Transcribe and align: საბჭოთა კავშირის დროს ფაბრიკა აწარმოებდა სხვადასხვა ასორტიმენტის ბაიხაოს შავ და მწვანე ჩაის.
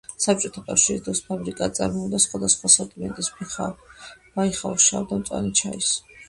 საბჭოთა 0.23 0.61
კავშირის 0.69 1.01
დროს 1.07 1.19
ფაბრიკა 1.27 1.67
აწარმოებდა 1.71 2.21
სხვადასხვა 2.23 2.71
ასორტიმენტის 2.71 3.29
ბაიხაოს 3.53 4.89
შავ 4.89 5.07
და 5.13 5.21
მწვანე 5.21 5.55
ჩაის. 5.63 5.93